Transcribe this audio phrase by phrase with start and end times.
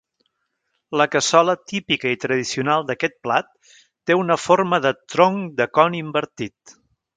[1.01, 3.53] La cassola típica i tradicional d'aquest plat
[3.91, 6.79] té una forma de tronc de con invertit.